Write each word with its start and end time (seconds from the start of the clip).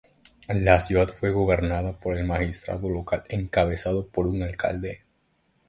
La 0.47 0.79
ciudad 0.79 1.09
fue 1.09 1.29
gobernada 1.29 1.99
por 1.99 2.17
el 2.17 2.25
magistrado 2.25 2.89
local 2.89 3.23
encabezado 3.29 4.07
por 4.07 4.25
un 4.25 4.41
alcalde. 4.41 5.03